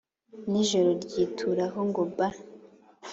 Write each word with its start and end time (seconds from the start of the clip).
N'ijoro 0.49 0.89
ryituraho 1.03 1.79
ngo 1.89 2.01
ba 2.17 2.27